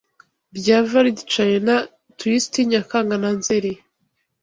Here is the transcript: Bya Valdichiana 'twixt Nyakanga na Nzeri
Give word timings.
Bya 0.55 0.79
Valdichiana 0.89 1.75
'twixt 1.85 2.53
Nyakanga 2.69 3.15
na 3.21 3.29
Nzeri 3.37 3.73